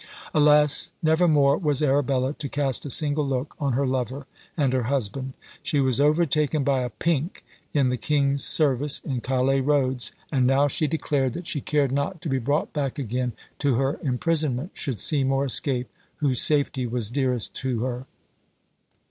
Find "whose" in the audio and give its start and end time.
16.15-16.41